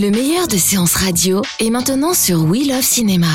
Le 0.00 0.10
meilleur 0.10 0.48
de 0.48 0.56
séances 0.56 0.94
radio 0.94 1.42
est 1.58 1.68
maintenant 1.68 2.14
sur 2.14 2.42
We 2.44 2.66
Love 2.66 2.80
Cinéma. 2.80 3.26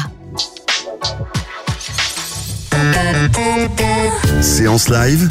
Séance 4.42 4.90
live, 4.90 5.28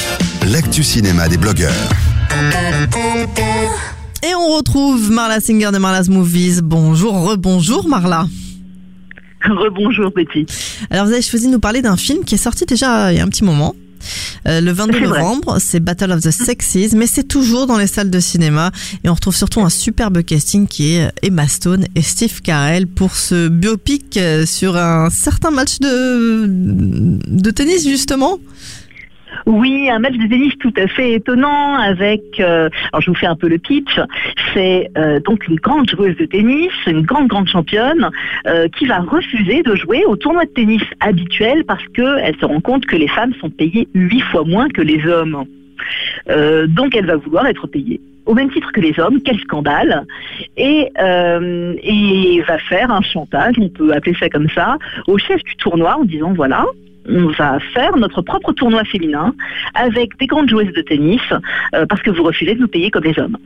l'actu 0.46 0.84
cinéma 0.84 1.28
des 1.28 1.36
blogueurs. 1.36 1.72
Et 4.22 4.32
on 4.36 4.54
retrouve 4.54 5.10
Marla 5.10 5.40
Singer 5.40 5.70
de 5.72 5.78
Marla's 5.78 6.08
Movies. 6.08 6.60
Bonjour, 6.62 7.28
rebonjour 7.28 7.88
Marla. 7.88 8.28
Rebonjour 9.42 10.12
Betty. 10.12 10.46
Alors 10.88 11.06
vous 11.06 11.12
avez 11.12 11.22
choisi 11.22 11.48
de 11.48 11.52
nous 11.52 11.58
parler 11.58 11.82
d'un 11.82 11.96
film 11.96 12.22
qui 12.24 12.36
est 12.36 12.38
sorti 12.38 12.64
déjà 12.64 13.12
il 13.12 13.18
y 13.18 13.20
a 13.20 13.24
un 13.24 13.28
petit 13.28 13.42
moment. 13.42 13.74
Euh, 14.46 14.60
le 14.60 14.72
22 14.72 14.98
C'est 14.98 15.04
vrai. 15.04 15.18
novembre, 15.20 15.58
c'est 15.60 15.80
Battle 15.80 16.12
of 16.12 16.20
the 16.20 16.30
Sexes, 16.30 16.92
mais 16.94 17.06
c'est 17.06 17.24
toujours 17.24 17.66
dans 17.66 17.78
les 17.78 17.86
salles 17.86 18.10
de 18.10 18.20
cinéma 18.20 18.70
et 19.04 19.08
on 19.08 19.14
retrouve 19.14 19.34
surtout 19.34 19.60
un 19.60 19.70
superbe 19.70 20.22
casting 20.22 20.66
qui 20.66 20.94
est 20.94 21.10
Emma 21.22 21.48
Stone 21.48 21.86
et 21.94 22.02
Steve 22.02 22.40
Carell 22.42 22.86
pour 22.86 23.14
ce 23.16 23.48
biopic 23.48 24.16
euh, 24.16 24.46
sur 24.46 24.76
un 24.76 25.10
certain 25.10 25.50
match 25.50 25.78
de, 25.80 26.46
de 26.46 27.50
tennis 27.50 27.86
justement. 27.88 28.38
Oui, 29.46 29.90
un 29.90 29.98
match 29.98 30.16
de 30.16 30.26
tennis 30.26 30.54
tout 30.58 30.72
à 30.76 30.86
fait 30.86 31.12
étonnant 31.12 31.74
avec, 31.74 32.22
euh, 32.40 32.70
alors 32.92 33.02
je 33.02 33.10
vous 33.10 33.16
fais 33.16 33.26
un 33.26 33.36
peu 33.36 33.48
le 33.48 33.58
pitch, 33.58 34.00
c'est 34.54 34.88
euh, 34.96 35.20
donc 35.20 35.46
une 35.48 35.56
grande 35.56 35.88
joueuse 35.88 36.16
de 36.16 36.24
tennis, 36.24 36.72
une 36.86 37.02
grande 37.02 37.28
grande 37.28 37.46
championne, 37.48 38.10
euh, 38.46 38.68
qui 38.68 38.86
va 38.86 39.00
refuser 39.00 39.62
de 39.62 39.74
jouer 39.74 40.06
au 40.06 40.16
tournoi 40.16 40.46
de 40.46 40.50
tennis 40.50 40.82
habituel 41.00 41.64
parce 41.66 41.86
qu'elle 41.88 42.34
se 42.40 42.44
rend 42.46 42.60
compte 42.60 42.86
que 42.86 42.96
les 42.96 43.08
femmes 43.08 43.34
sont 43.38 43.50
payées 43.50 43.86
huit 43.94 44.20
fois 44.20 44.44
moins 44.44 44.68
que 44.68 44.80
les 44.80 45.06
hommes. 45.06 45.44
Donc 46.68 46.96
elle 46.96 47.06
va 47.06 47.16
vouloir 47.16 47.46
être 47.46 47.66
payée 47.66 48.00
au 48.24 48.32
même 48.32 48.50
titre 48.50 48.72
que 48.72 48.80
les 48.80 48.98
hommes, 48.98 49.20
quel 49.22 49.38
scandale, 49.40 50.06
et, 50.56 50.88
et 50.96 52.42
va 52.48 52.58
faire 52.58 52.90
un 52.90 53.02
chantage, 53.02 53.56
on 53.58 53.68
peut 53.68 53.92
appeler 53.92 54.16
ça 54.18 54.30
comme 54.30 54.48
ça, 54.48 54.78
au 55.06 55.18
chef 55.18 55.42
du 55.42 55.56
tournoi 55.56 55.98
en 55.98 56.04
disant 56.04 56.32
voilà, 56.32 56.64
on 57.08 57.26
va 57.28 57.58
faire 57.72 57.96
notre 57.96 58.22
propre 58.22 58.52
tournoi 58.52 58.84
féminin 58.84 59.34
avec 59.74 60.16
des 60.18 60.26
grandes 60.26 60.48
joueuses 60.48 60.72
de 60.72 60.82
tennis 60.82 61.20
euh, 61.74 61.86
parce 61.86 62.02
que 62.02 62.10
vous 62.10 62.22
refusez 62.22 62.54
de 62.54 62.60
nous 62.60 62.68
payer 62.68 62.90
comme 62.90 63.04
les 63.04 63.18
hommes. 63.18 63.36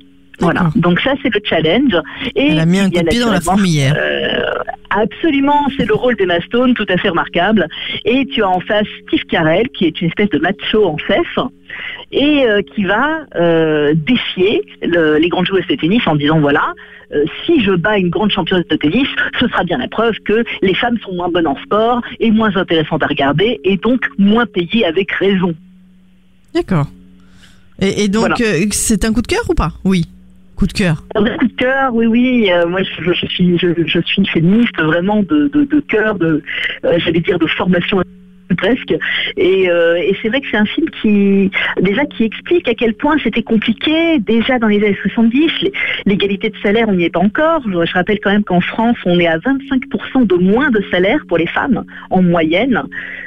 Voilà, 0.41 0.71
donc 0.77 1.01
ça 1.01 1.15
c'est 1.23 1.35
le 1.35 1.41
challenge. 1.43 1.97
Et 2.37 2.53
Elle 2.53 2.61
a 2.61 2.67
mis 2.67 2.79
un 2.79 2.91
coup 2.91 3.01
de 3.01 3.09
pied 3.09 3.21
dans 3.21 3.33
la 3.33 3.41
fourmilière. 3.41 3.97
euh, 3.99 4.45
absolument, 4.91 5.67
c'est 5.77 5.87
le 5.87 5.95
rôle 5.95 6.15
d'Emma 6.15 6.41
Stone, 6.43 6.75
tout 6.75 6.87
à 6.89 6.97
fait 6.97 7.09
remarquable. 7.09 7.67
Et 8.05 8.25
tu 8.27 8.43
as 8.43 8.49
en 8.49 8.61
face 8.61 8.87
Steve 9.07 9.25
Carell, 9.25 9.69
qui 9.71 9.87
est 9.87 10.01
une 10.01 10.09
espèce 10.09 10.29
de 10.31 10.39
macho 10.39 10.87
en 10.87 10.97
chef, 10.99 11.39
et 12.13 12.45
euh, 12.47 12.63
qui 12.63 12.85
va 12.85 13.27
euh, 13.37 13.93
défier 13.95 14.63
le- 14.83 15.19
les 15.19 15.29
grandes 15.29 15.47
joueuses 15.47 15.67
de 15.69 15.75
tennis 15.75 16.07
en 16.07 16.17
disant 16.17 16.41
voilà, 16.41 16.73
euh, 17.15 17.25
si 17.45 17.63
je 17.63 17.73
bats 17.73 17.99
une 17.99 18.09
grande 18.11 18.31
championne 18.31 18.65
de 18.71 18.77
tennis, 18.77 19.09
ce 19.39 19.47
sera 19.49 19.65
bien 19.65 19.79
la 19.79 19.89
preuve 19.89 20.15
que 20.25 20.45
les 20.63 20.75
femmes 20.75 20.99
sont 21.05 21.13
moins 21.15 21.29
bonnes 21.29 21.47
en 21.47 21.57
sport 21.63 22.01
et 22.21 22.31
moins 22.31 22.55
intéressantes 22.57 23.03
à 23.03 23.07
regarder 23.07 23.61
et 23.65 23.77
donc 23.77 24.09
moins 24.19 24.47
payées 24.47 24.85
avec 24.87 25.13
raison. 25.13 25.55
D'accord. 26.55 26.87
Et, 27.81 28.05
et 28.05 28.09
donc 28.09 28.33
Voilà. 28.39 28.69
c'est 28.73 29.05
un 29.05 29.13
coup 29.13 29.23
de 29.23 29.27
cœur 29.27 29.43
ou 29.49 29.55
pas? 29.55 29.73
Oui, 29.85 30.07
coup 30.57 30.67
de 30.67 30.73
cœur. 30.73 31.05
Un 31.15 31.25
coup 31.37 31.47
de 31.47 31.53
cœur, 31.53 31.95
oui, 31.95 32.07
oui. 32.07 32.51
euh, 32.51 32.67
moi, 32.67 32.81
je, 32.83 33.13
je 33.13 33.27
suis, 33.27 33.57
je, 33.59 33.69
je 33.87 34.01
suis 34.01 34.19
une 34.19 34.27
féministe 34.27 34.77
vraiment 34.81 35.23
de, 35.23 35.49
de, 35.49 35.65
de 35.65 35.81
cœur, 35.81 36.17
de, 36.17 36.43
euh, 36.85 36.99
j'allais 36.99 37.21
dire 37.21 37.39
de 37.39 37.47
formation 37.47 38.01
presque. 38.57 38.95
Et, 39.37 39.71
euh, 39.71 39.97
et 39.97 40.17
c'est 40.21 40.29
vrai 40.29 40.41
que 40.41 40.47
c'est 40.51 40.57
un 40.57 40.65
film 40.67 40.89
qui, 41.03 41.51
déjà, 41.81 42.05
qui 42.07 42.25
explique 42.25 42.69
à 42.69 42.75
quel 42.75 42.95
point 42.95 43.17
c'était 43.23 43.43
compliqué. 43.43 44.19
Déjà 44.21 44.59
dans 44.59 44.69
les 44.69 44.79
années 44.79 44.99
70, 45.03 45.51
les- 45.63 45.73
l'égalité 46.07 46.51
de 46.51 46.57
salaire, 46.63 46.89
on 46.89 46.95
n'y 46.95 47.05
est 47.05 47.11
pas 47.11 47.21
encore. 47.21 47.63
Je, 47.65 47.93
rappelle 47.93 48.21
quand 48.21 48.31
même 48.31 48.45
qu'en 48.45 48.61
France, 48.61 48.97
on 49.05 49.19
est 49.19 49.27
à 49.27 49.39
25% 49.39 50.27
de 50.27 50.35
moins 50.37 50.71
de 50.71 50.83
salaire 50.91 51.21
pour 51.29 51.39
les 51.39 51.47
femmes 51.47 51.85
en 52.11 52.23
moyenne, 52.23 52.83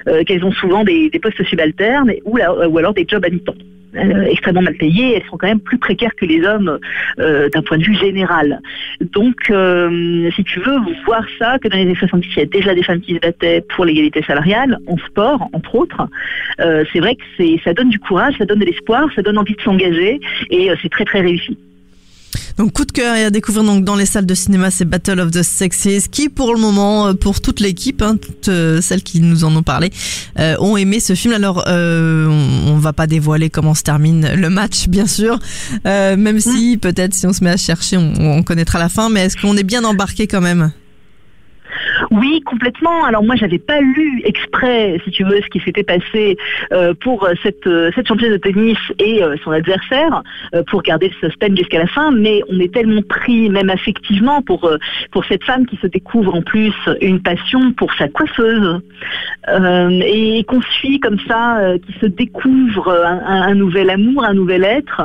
euh, 0.07 0.23
qu'elles 0.23 0.43
ont 0.43 0.51
souvent 0.51 0.83
des, 0.83 1.09
postes 1.21 1.43
subalternes 1.43 2.11
ou, 2.25 2.39
ou 2.39 2.77
alors 2.77 2.93
des 2.93 3.05
jobs 3.07 3.23
à 3.23 3.29
mi-temps. 3.29 3.55
Euh, 3.95 4.23
extrêmement 4.23 4.61
mal 4.61 4.75
payées, 4.75 5.15
elles 5.15 5.29
sont 5.29 5.37
quand 5.37 5.47
même 5.47 5.59
plus 5.59 5.77
précaires 5.77 6.15
que 6.15 6.25
les 6.25 6.45
hommes 6.45 6.79
euh, 7.19 7.49
d'un 7.49 7.61
point 7.61 7.77
de 7.77 7.83
vue 7.83 7.95
général. 7.95 8.61
Donc, 9.01 9.49
euh, 9.49 10.29
si 10.35 10.43
tu 10.43 10.59
veux 10.59 10.77
voir 11.05 11.23
ça, 11.39 11.59
que 11.59 11.67
dans 11.67 11.77
les 11.77 11.83
années 11.83 11.95
70, 11.95 12.29
il 12.35 12.39
y 12.39 12.41
a 12.41 12.45
déjà 12.45 12.73
des 12.73 12.83
femmes 12.83 13.01
qui 13.01 13.15
se 13.15 13.19
battaient 13.19 13.63
pour 13.75 13.85
l'égalité 13.85 14.21
salariale, 14.23 14.77
en 14.87 14.97
sport, 14.97 15.49
entre 15.53 15.75
autres, 15.75 16.07
c'est 16.57 16.99
vrai 16.99 17.15
que 17.15 17.57
ça 17.63 17.73
donne 17.73 17.89
du 17.89 17.99
courage, 17.99 18.35
ça 18.37 18.45
donne 18.45 18.59
de 18.59 18.65
l'espoir, 18.65 19.09
ça 19.15 19.21
donne 19.21 19.37
envie 19.37 19.55
de 19.55 19.61
s'engager, 19.61 20.19
et 20.49 20.69
c'est 20.81 20.89
très 20.89 21.05
très 21.05 21.21
réussi. 21.21 21.57
Donc 22.57 22.73
coup 22.73 22.85
de 22.85 22.91
cœur 22.91 23.15
et 23.15 23.23
à 23.23 23.29
découvrir 23.29 23.63
donc 23.63 23.83
dans 23.83 23.95
les 23.95 24.05
salles 24.05 24.25
de 24.25 24.33
cinéma, 24.35 24.71
c'est 24.71 24.85
Battle 24.85 25.19
of 25.19 25.31
the 25.31 25.43
Sexes 25.43 26.07
qui 26.11 26.29
pour 26.29 26.53
le 26.53 26.59
moment, 26.59 27.07
euh, 27.07 27.13
pour 27.13 27.41
toute 27.41 27.59
l'équipe, 27.59 28.01
hein, 28.01 28.17
toutes 28.17 28.49
euh, 28.49 28.81
celles 28.81 29.03
qui 29.03 29.19
nous 29.19 29.43
en 29.43 29.55
ont 29.55 29.63
parlé, 29.63 29.91
euh, 30.39 30.55
ont 30.59 30.77
aimé 30.77 30.99
ce 30.99 31.15
film. 31.15 31.33
Alors 31.33 31.63
euh, 31.67 32.27
on, 32.27 32.73
on 32.73 32.77
va 32.77 32.93
pas 32.93 33.07
dévoiler 33.07 33.49
comment 33.49 33.73
se 33.73 33.83
termine 33.83 34.33
le 34.33 34.49
match, 34.49 34.87
bien 34.87 35.07
sûr, 35.07 35.39
euh, 35.85 36.15
même 36.17 36.39
si 36.39 36.77
peut-être 36.77 37.13
si 37.13 37.25
on 37.25 37.33
se 37.33 37.43
met 37.43 37.51
à 37.51 37.57
chercher, 37.57 37.97
on, 37.97 38.13
on 38.19 38.43
connaîtra 38.43 38.79
la 38.79 38.89
fin. 38.89 39.09
Mais 39.09 39.25
est-ce 39.25 39.37
qu'on 39.37 39.57
est 39.57 39.63
bien 39.63 39.83
embarqué 39.83 40.27
quand 40.27 40.41
même? 40.41 40.71
Oui, 42.21 42.41
complètement. 42.41 43.03
Alors 43.05 43.23
moi, 43.23 43.35
j'avais 43.35 43.57
pas 43.57 43.81
lu 43.81 44.21
exprès, 44.25 44.99
si 45.03 45.09
tu 45.09 45.23
veux, 45.23 45.41
ce 45.41 45.47
qui 45.47 45.59
s'était 45.59 45.81
passé 45.81 46.37
euh, 46.71 46.93
pour 46.93 47.23
euh, 47.23 47.33
cette, 47.41 47.65
euh, 47.65 47.89
cette 47.95 48.07
championne 48.07 48.33
de 48.33 48.37
tennis 48.37 48.77
et 48.99 49.21
son 49.43 49.49
adversaire, 49.51 50.21
pour 50.69 50.83
garder 50.83 51.09
le 51.09 51.27
suspense 51.27 51.57
jusqu'à 51.57 51.79
la 51.79 51.87
fin. 51.87 52.11
Mais 52.11 52.41
on 52.49 52.59
est 52.59 52.71
tellement 52.71 53.01
pris, 53.01 53.49
même 53.49 53.71
affectivement, 53.71 54.43
pour 54.43 54.69
pour 55.11 55.25
cette 55.25 55.43
femme 55.43 55.65
qui 55.65 55.77
se 55.77 55.87
découvre 55.87 56.35
en 56.35 56.43
plus 56.43 56.73
une 57.01 57.21
passion 57.21 57.73
pour 57.73 57.91
sa 57.95 58.07
coiffeuse 58.07 58.79
et 59.49 60.43
qu'on 60.47 60.61
suit 60.61 60.99
comme 60.99 61.19
ça, 61.27 61.57
qui 61.85 61.93
se 61.99 62.05
découvre 62.05 62.89
un, 62.91 63.41
un- 63.49 63.55
nouvel 63.55 63.89
amour, 63.89 64.23
un 64.23 64.33
nouvel 64.35 64.63
être. 64.63 65.01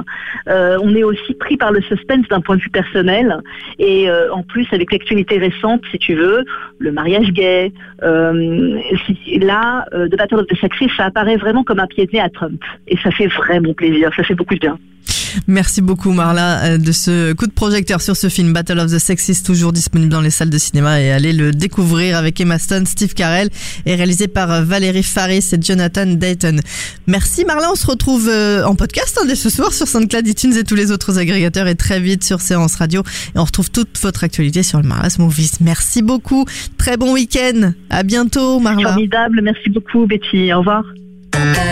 On 0.46 0.94
est 0.94 1.02
aussi 1.04 1.32
pris 1.34 1.56
par 1.56 1.72
le 1.72 1.80
suspense 1.82 2.26
d'un 2.28 2.40
point 2.40 2.56
de 2.56 2.60
vue 2.60 2.70
personnel 2.70 3.38
et 3.78 4.08
en 4.32 4.42
plus 4.42 4.66
avec 4.72 4.92
l'actualité 4.92 5.38
récente, 5.38 5.82
si 5.90 5.98
tu 5.98 6.14
veux, 6.14 6.44
le 6.78 6.92
mariage 6.92 7.05
gay. 7.32 7.72
Euh, 8.02 8.80
là, 9.40 9.86
euh, 9.92 10.08
The 10.08 10.16
Battle 10.16 10.40
of 10.40 10.46
the 10.46 10.56
Sexes, 10.56 10.90
ça 10.96 11.06
apparaît 11.06 11.36
vraiment 11.36 11.64
comme 11.64 11.80
un 11.80 11.86
pied 11.86 12.06
de 12.06 12.12
nez 12.12 12.20
à 12.20 12.28
Trump 12.28 12.62
et 12.88 12.96
ça 12.98 13.10
fait 13.10 13.28
vraiment 13.28 13.74
plaisir, 13.74 14.10
ça 14.14 14.22
fait 14.22 14.34
beaucoup 14.34 14.54
de 14.54 14.60
bien. 14.60 14.78
Merci 15.46 15.80
beaucoup 15.80 16.12
Marla 16.12 16.64
euh, 16.64 16.78
de 16.78 16.92
ce 16.92 17.32
coup 17.32 17.46
de 17.46 17.52
projecteur 17.52 18.00
sur 18.00 18.16
ce 18.16 18.28
film 18.28 18.52
Battle 18.52 18.78
of 18.78 18.92
the 18.92 18.98
Sexes, 18.98 19.42
toujours 19.42 19.72
disponible 19.72 20.10
dans 20.10 20.20
les 20.20 20.30
salles 20.30 20.50
de 20.50 20.58
cinéma 20.58 21.00
et 21.00 21.10
allez 21.10 21.32
le 21.32 21.52
découvrir 21.52 22.16
avec 22.16 22.40
Emma 22.40 22.58
Stone, 22.58 22.86
Steve 22.86 23.14
Carell 23.14 23.48
et 23.84 23.94
réalisé 23.94 24.28
par 24.28 24.50
euh, 24.50 24.62
Valérie 24.62 25.02
Faris 25.02 25.44
et 25.52 25.60
Jonathan 25.60 26.06
Dayton. 26.06 26.56
Merci 27.06 27.44
Marla, 27.44 27.70
on 27.72 27.76
se 27.76 27.86
retrouve 27.86 28.28
euh, 28.28 28.64
en 28.64 28.74
podcast 28.74 29.18
hein, 29.20 29.26
dès 29.26 29.36
ce 29.36 29.50
soir 29.50 29.72
sur 29.72 29.86
SoundCloud, 29.86 30.26
iTunes 30.26 30.56
et 30.56 30.64
tous 30.64 30.74
les 30.74 30.90
autres 30.90 31.18
agrégateurs 31.18 31.68
et 31.68 31.74
très 31.76 32.00
vite 32.00 32.24
sur 32.24 32.40
Séance 32.40 32.76
Radio 32.76 33.02
et 33.34 33.38
on 33.38 33.44
retrouve 33.44 33.70
toute 33.70 33.98
votre 34.02 34.24
actualité 34.24 34.62
sur 34.62 34.80
le 34.80 34.88
Marla's 34.88 35.18
Movies. 35.18 35.52
Merci 35.60 36.02
beaucoup, 36.02 36.44
très 36.76 36.96
bon 36.96 37.12
week-end, 37.12 37.72
à 37.90 38.02
bientôt 38.02 38.58
Marla. 38.60 38.90
Formidable, 38.90 39.40
merci 39.42 39.70
beaucoup 39.70 40.06
Betty, 40.06 40.52
au 40.52 40.58
revoir. 40.58 40.84